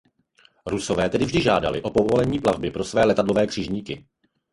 [0.65, 4.05] Rusové tedy vždy žádali o povolení plavby pro své „letadlové křižníky“.